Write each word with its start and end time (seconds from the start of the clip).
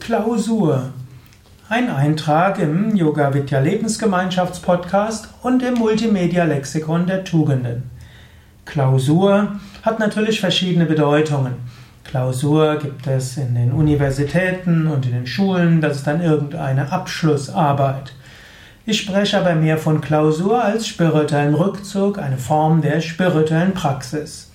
Klausur. 0.00 0.90
Ein 1.68 1.90
Eintrag 1.90 2.58
im 2.58 2.94
Yoga 2.94 3.32
Vidya 3.32 3.60
Lebensgemeinschaftspodcast 3.60 5.28
und 5.42 5.62
im 5.62 5.74
Multimedia 5.74 6.44
Lexikon 6.44 7.06
der 7.06 7.24
Tugenden. 7.24 7.90
Klausur 8.64 9.56
hat 9.82 9.98
natürlich 9.98 10.40
verschiedene 10.40 10.86
Bedeutungen. 10.86 11.54
Klausur 12.04 12.76
gibt 12.76 13.06
es 13.06 13.36
in 13.36 13.54
den 13.54 13.72
Universitäten 13.72 14.86
und 14.86 15.06
in 15.06 15.12
den 15.12 15.26
Schulen, 15.26 15.80
das 15.80 15.98
ist 15.98 16.06
dann 16.06 16.22
irgendeine 16.22 16.92
Abschlussarbeit. 16.92 18.12
Ich 18.86 19.00
spreche 19.00 19.38
aber 19.38 19.54
mehr 19.54 19.78
von 19.78 20.00
Klausur 20.00 20.62
als 20.62 20.86
spirituellen 20.86 21.54
Rückzug, 21.54 22.18
eine 22.18 22.38
Form 22.38 22.82
der 22.82 23.00
spirituellen 23.00 23.74
Praxis. 23.74 24.50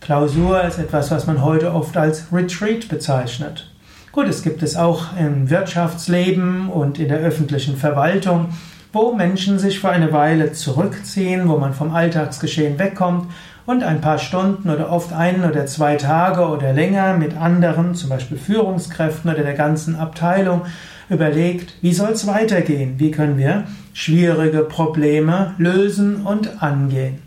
Klausur 0.00 0.62
ist 0.64 0.78
etwas, 0.78 1.10
was 1.10 1.26
man 1.26 1.42
heute 1.42 1.72
oft 1.72 1.96
als 1.96 2.26
Retreat 2.32 2.88
bezeichnet. 2.88 3.70
Gut, 4.14 4.28
es 4.28 4.44
gibt 4.44 4.62
es 4.62 4.76
auch 4.76 5.16
im 5.18 5.50
Wirtschaftsleben 5.50 6.68
und 6.68 7.00
in 7.00 7.08
der 7.08 7.18
öffentlichen 7.18 7.76
Verwaltung, 7.76 8.50
wo 8.92 9.12
Menschen 9.12 9.58
sich 9.58 9.80
für 9.80 9.88
eine 9.88 10.12
Weile 10.12 10.52
zurückziehen, 10.52 11.48
wo 11.48 11.58
man 11.58 11.74
vom 11.74 11.92
Alltagsgeschehen 11.92 12.78
wegkommt 12.78 13.28
und 13.66 13.82
ein 13.82 14.00
paar 14.00 14.18
Stunden 14.18 14.70
oder 14.70 14.92
oft 14.92 15.12
ein 15.12 15.44
oder 15.44 15.66
zwei 15.66 15.96
Tage 15.96 16.46
oder 16.46 16.72
länger 16.72 17.14
mit 17.14 17.36
anderen, 17.36 17.96
zum 17.96 18.08
Beispiel 18.08 18.38
Führungskräften 18.38 19.32
oder 19.32 19.42
der 19.42 19.54
ganzen 19.54 19.96
Abteilung, 19.96 20.62
überlegt, 21.10 21.74
wie 21.80 21.92
soll 21.92 22.10
es 22.10 22.28
weitergehen, 22.28 22.94
wie 22.98 23.10
können 23.10 23.36
wir 23.36 23.64
schwierige 23.94 24.60
Probleme 24.60 25.54
lösen 25.58 26.24
und 26.24 26.62
angehen. 26.62 27.18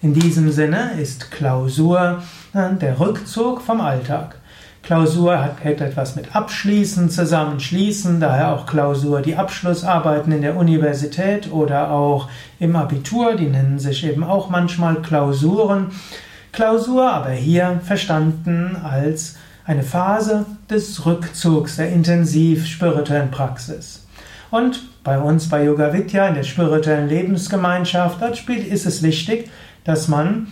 In 0.00 0.14
diesem 0.14 0.52
Sinne 0.52 0.92
ist 1.02 1.32
Klausur 1.32 2.22
äh, 2.54 2.72
der 2.80 3.00
Rückzug 3.00 3.62
vom 3.62 3.80
Alltag. 3.80 4.36
Klausur 4.86 5.42
hat 5.42 5.64
etwas 5.64 6.14
mit 6.14 6.36
Abschließen 6.36 7.10
zusammenschließen, 7.10 8.20
daher 8.20 8.54
auch 8.54 8.66
Klausur 8.66 9.20
die 9.20 9.34
Abschlussarbeiten 9.34 10.30
in 10.30 10.42
der 10.42 10.54
Universität 10.56 11.50
oder 11.50 11.90
auch 11.90 12.28
im 12.60 12.76
Abitur, 12.76 13.34
die 13.34 13.48
nennen 13.48 13.80
sich 13.80 14.06
eben 14.06 14.22
auch 14.22 14.48
manchmal 14.48 15.02
Klausuren. 15.02 15.88
Klausur 16.52 17.10
aber 17.10 17.30
hier 17.30 17.80
verstanden 17.82 18.76
als 18.80 19.34
eine 19.64 19.82
Phase 19.82 20.46
des 20.70 21.04
Rückzugs 21.04 21.74
der 21.74 21.90
intensiv 21.90 22.64
spirituellen 22.64 23.32
Praxis. 23.32 24.06
Und 24.52 24.84
bei 25.02 25.18
uns 25.18 25.48
bei 25.48 25.64
Yoga 25.64 25.92
Vidya 25.92 26.28
in 26.28 26.36
der 26.36 26.44
spirituellen 26.44 27.08
Lebensgemeinschaft, 27.08 28.22
dort 28.22 28.48
ist 28.48 28.86
es 28.86 29.02
wichtig, 29.02 29.50
dass 29.82 30.06
man 30.06 30.46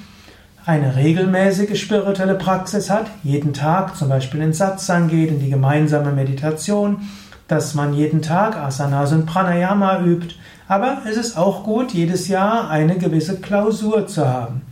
eine 0.66 0.96
regelmäßige 0.96 1.78
spirituelle 1.78 2.36
Praxis 2.36 2.88
hat, 2.88 3.06
jeden 3.22 3.52
Tag 3.52 3.96
zum 3.96 4.08
Beispiel 4.08 4.40
in 4.40 4.54
Satsang 4.54 5.08
geht, 5.08 5.30
in 5.30 5.40
die 5.40 5.50
gemeinsame 5.50 6.10
Meditation, 6.12 7.02
dass 7.48 7.74
man 7.74 7.92
jeden 7.92 8.22
Tag 8.22 8.56
Asanas 8.56 9.12
und 9.12 9.26
Pranayama 9.26 10.00
übt, 10.00 10.36
aber 10.66 11.02
es 11.08 11.18
ist 11.18 11.36
auch 11.36 11.64
gut, 11.64 11.92
jedes 11.92 12.28
Jahr 12.28 12.70
eine 12.70 12.96
gewisse 12.96 13.40
Klausur 13.40 14.06
zu 14.06 14.26
haben. 14.26 14.62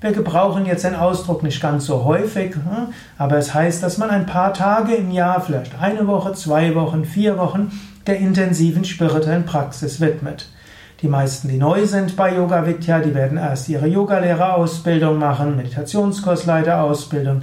Wir 0.00 0.12
gebrauchen 0.12 0.66
jetzt 0.66 0.84
den 0.84 0.94
Ausdruck 0.94 1.42
nicht 1.42 1.60
ganz 1.60 1.84
so 1.84 2.04
häufig, 2.04 2.54
hm, 2.54 2.94
aber 3.18 3.36
es 3.36 3.52
heißt, 3.52 3.82
dass 3.82 3.98
man 3.98 4.08
ein 4.08 4.26
paar 4.26 4.54
Tage 4.54 4.94
im 4.94 5.10
Jahr, 5.10 5.40
vielleicht 5.40 5.80
eine 5.80 6.06
Woche, 6.06 6.32
zwei 6.32 6.76
Wochen, 6.76 7.04
vier 7.04 7.36
Wochen, 7.36 7.72
der 8.06 8.18
intensiven 8.18 8.84
spirituellen 8.84 9.44
Praxis 9.44 10.00
widmet. 10.00 10.46
Die 11.02 11.08
meisten, 11.08 11.48
die 11.48 11.56
neu 11.56 11.86
sind 11.86 12.14
bei 12.14 12.34
Yoga 12.36 12.66
Vidya, 12.66 12.98
die 12.98 13.14
werden 13.14 13.38
erst 13.38 13.70
ihre 13.70 13.86
Yogalehrerausbildung 13.86 15.18
machen, 15.18 15.56
Meditationskursleiterausbildung, 15.56 17.40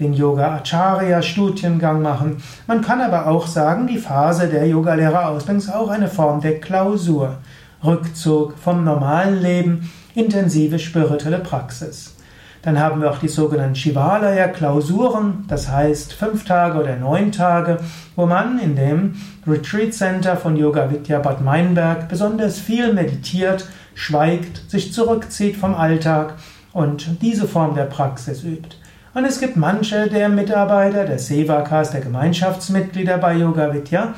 den 0.00 0.12
Yoga 0.12 0.56
Acharya 0.56 1.22
Studiengang 1.22 2.02
machen. 2.02 2.42
Man 2.66 2.80
kann 2.80 3.00
aber 3.00 3.28
auch 3.28 3.46
sagen, 3.46 3.86
die 3.86 3.98
Phase 3.98 4.48
der 4.48 4.66
Yogalehrerausbildung 4.66 5.58
ist 5.58 5.72
auch 5.72 5.88
eine 5.88 6.08
Form 6.08 6.40
der 6.40 6.58
Klausur, 6.58 7.36
Rückzug 7.84 8.58
vom 8.58 8.82
normalen 8.82 9.40
Leben, 9.40 9.92
intensive 10.16 10.80
spirituelle 10.80 11.38
Praxis. 11.38 12.13
Dann 12.64 12.80
haben 12.80 13.02
wir 13.02 13.10
auch 13.10 13.18
die 13.18 13.28
sogenannten 13.28 13.74
Shivalaya-Klausuren, 13.74 15.44
das 15.48 15.70
heißt 15.70 16.14
fünf 16.14 16.46
Tage 16.46 16.80
oder 16.80 16.96
neun 16.96 17.30
Tage, 17.30 17.78
wo 18.16 18.24
man 18.24 18.58
in 18.58 18.74
dem 18.74 19.16
Retreat 19.46 19.92
Center 19.92 20.34
von 20.38 20.56
Yoga 20.56 20.90
Vidya 20.90 21.18
Bad 21.18 21.42
Meinberg 21.42 22.08
besonders 22.08 22.58
viel 22.58 22.94
meditiert, 22.94 23.68
schweigt, 23.94 24.70
sich 24.70 24.94
zurückzieht 24.94 25.56
vom 25.56 25.74
Alltag 25.74 26.36
und 26.72 27.20
diese 27.20 27.46
Form 27.46 27.74
der 27.74 27.84
Praxis 27.84 28.42
übt. 28.42 28.76
Und 29.12 29.26
es 29.26 29.40
gibt 29.40 29.58
manche 29.58 30.08
der 30.08 30.30
Mitarbeiter, 30.30 31.04
der 31.04 31.18
Sevakas, 31.18 31.90
der 31.90 32.00
Gemeinschaftsmitglieder 32.00 33.18
bei 33.18 33.34
Yoga 33.34 33.74
Vidya, 33.74 34.14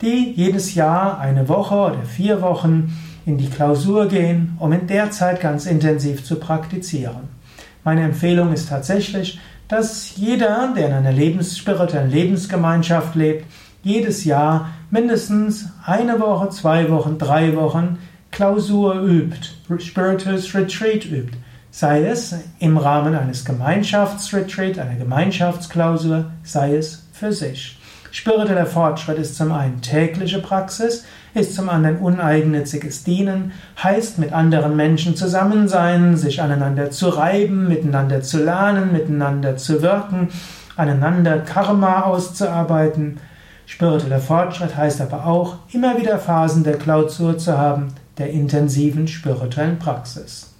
die 0.00 0.32
jedes 0.36 0.76
Jahr 0.76 1.18
eine 1.18 1.48
Woche 1.48 1.74
oder 1.74 2.04
vier 2.04 2.40
Wochen 2.40 2.96
in 3.26 3.36
die 3.36 3.50
Klausur 3.50 4.06
gehen, 4.06 4.56
um 4.60 4.72
in 4.72 4.86
der 4.86 5.10
Zeit 5.10 5.40
ganz 5.40 5.66
intensiv 5.66 6.24
zu 6.24 6.36
praktizieren. 6.36 7.39
Meine 7.84 8.02
Empfehlung 8.04 8.52
ist 8.52 8.68
tatsächlich, 8.68 9.40
dass 9.68 10.16
jeder, 10.16 10.72
der 10.76 10.88
in 10.88 10.92
einer 10.92 11.12
Lebens 11.12 11.56
spirituellen 11.56 12.10
Lebensgemeinschaft 12.10 13.14
lebt, 13.14 13.46
jedes 13.82 14.24
Jahr 14.24 14.70
mindestens 14.90 15.70
eine 15.86 16.20
Woche, 16.20 16.50
zwei 16.50 16.90
Wochen, 16.90 17.18
drei 17.18 17.56
Wochen 17.56 17.98
Klausur 18.30 19.00
übt, 19.00 19.50
Spirituals 19.78 20.54
Retreat 20.54 21.04
übt. 21.06 21.36
Sei 21.70 22.04
es 22.04 22.34
im 22.58 22.76
Rahmen 22.76 23.14
eines 23.14 23.44
Gemeinschaftsretreat, 23.44 24.78
einer 24.78 24.96
Gemeinschaftsklausur, 24.96 26.30
sei 26.42 26.76
es 26.76 27.06
für 27.12 27.32
sich. 27.32 27.78
Spiritueller 28.10 28.66
Fortschritt 28.66 29.18
ist 29.18 29.36
zum 29.36 29.52
einen 29.52 29.80
tägliche 29.80 30.40
Praxis, 30.40 31.04
ist 31.34 31.54
zum 31.54 31.68
anderen 31.68 31.98
uneigennütziges 31.98 33.04
Dienen, 33.04 33.52
heißt 33.82 34.18
mit 34.18 34.32
anderen 34.32 34.76
Menschen 34.76 35.16
zusammen 35.16 35.68
sein, 35.68 36.16
sich 36.16 36.42
aneinander 36.42 36.90
zu 36.90 37.08
reiben, 37.08 37.68
miteinander 37.68 38.22
zu 38.22 38.42
lernen, 38.42 38.92
miteinander 38.92 39.56
zu 39.56 39.82
wirken, 39.82 40.28
aneinander 40.76 41.38
Karma 41.38 42.02
auszuarbeiten. 42.02 43.18
Spiritueller 43.66 44.18
Fortschritt 44.18 44.76
heißt 44.76 45.00
aber 45.00 45.26
auch, 45.26 45.58
immer 45.72 45.98
wieder 45.98 46.18
Phasen 46.18 46.64
der 46.64 46.76
Klausur 46.76 47.38
zu 47.38 47.56
haben, 47.56 47.94
der 48.18 48.30
intensiven 48.30 49.06
spirituellen 49.06 49.78
Praxis. 49.78 50.54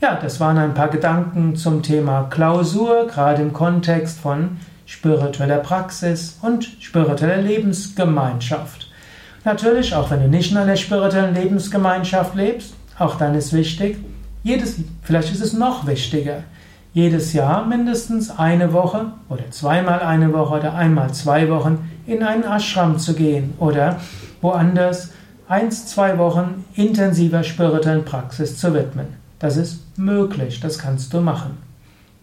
Ja, 0.00 0.14
das 0.14 0.38
waren 0.38 0.58
ein 0.58 0.74
paar 0.74 0.88
Gedanken 0.88 1.56
zum 1.56 1.82
Thema 1.82 2.28
Klausur, 2.30 3.08
gerade 3.08 3.42
im 3.42 3.52
Kontext 3.52 4.20
von 4.20 4.58
spiritueller 4.86 5.58
Praxis 5.58 6.38
und 6.40 6.64
spiritueller 6.80 7.42
Lebensgemeinschaft. 7.42 8.87
Natürlich, 9.44 9.94
auch 9.94 10.10
wenn 10.10 10.20
du 10.20 10.28
nicht 10.28 10.50
in 10.50 10.56
einer 10.56 10.76
spirituellen 10.76 11.34
Lebensgemeinschaft 11.34 12.34
lebst, 12.34 12.74
auch 12.98 13.16
dann 13.16 13.34
ist 13.34 13.52
wichtig, 13.52 13.96
jedes, 14.42 14.76
vielleicht 15.02 15.32
ist 15.32 15.40
es 15.40 15.52
noch 15.52 15.86
wichtiger, 15.86 16.42
jedes 16.92 17.32
Jahr 17.32 17.66
mindestens 17.66 18.30
eine 18.30 18.72
Woche 18.72 19.12
oder 19.28 19.50
zweimal 19.50 20.00
eine 20.00 20.32
Woche 20.32 20.56
oder 20.56 20.74
einmal 20.74 21.12
zwei 21.12 21.48
Wochen 21.48 21.90
in 22.06 22.22
einen 22.22 22.44
Ashram 22.44 22.98
zu 22.98 23.14
gehen 23.14 23.54
oder 23.58 24.00
woanders 24.40 25.10
eins, 25.48 25.86
zwei 25.86 26.18
Wochen 26.18 26.64
intensiver 26.74 27.42
spirituellen 27.42 28.04
Praxis 28.04 28.58
zu 28.58 28.74
widmen. 28.74 29.06
Das 29.38 29.56
ist 29.56 29.98
möglich, 29.98 30.60
das 30.60 30.78
kannst 30.78 31.12
du 31.12 31.20
machen. 31.20 31.58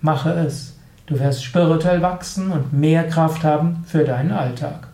Mache 0.02 0.31
es. 0.31 0.78
Du 1.08 1.20
wirst 1.20 1.44
spirituell 1.44 2.02
wachsen 2.02 2.52
und 2.52 2.74
mehr 2.74 3.08
Kraft 3.08 3.44
haben 3.44 3.84
für 3.88 4.04
deinen 4.04 4.31
Alltag. 4.31 4.88